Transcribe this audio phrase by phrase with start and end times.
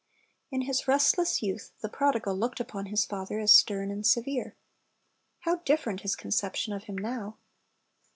[0.49, 4.55] In his restless youth the prodigal looked upon his father as stern and severe.
[5.41, 7.37] How different his conception of him now!